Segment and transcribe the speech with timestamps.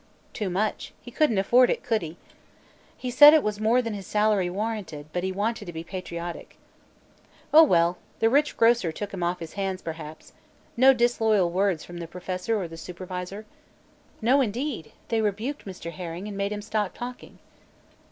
[0.33, 0.93] "Too much.
[0.99, 2.17] He couldn't afford it, could he?"
[2.97, 6.57] "He said it was more than his salary warranted, but he wanted to be patriotic."
[7.53, 10.33] "Oh, well; the rich grocer took them off his hands, perhaps.
[10.75, 13.45] No disloyal words from the Professor or the supervisor?"
[14.23, 15.91] "No, indeed; they rebuked Mr.
[15.91, 17.37] Herring and made him stop talking."